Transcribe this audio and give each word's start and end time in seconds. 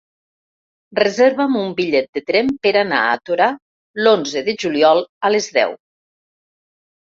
Reserva'm 0.99 1.57
un 1.59 1.75
bitllet 1.79 2.09
de 2.19 2.23
tren 2.29 2.49
per 2.63 2.71
anar 2.81 3.03
a 3.09 3.11
Torà 3.31 3.51
l'onze 4.07 4.43
de 4.49 4.57
juliol 4.65 5.05
a 5.31 5.33
les 5.35 5.51
deu. 5.61 5.77